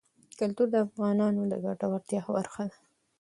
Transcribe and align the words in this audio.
کلتور 0.39 0.67
د 0.71 0.75
افغانانو 0.87 1.41
د 1.51 1.53
ګټورتیا 1.65 2.21
برخه 2.37 2.63
ده. 2.71 2.77